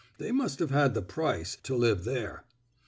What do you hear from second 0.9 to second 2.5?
the price— to live there."